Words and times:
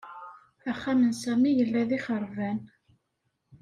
Axxam 0.69 0.99
n 1.09 1.19
Sami 1.21 1.51
yella 1.57 1.81
d 1.89 1.91
ixerban. 1.97 2.59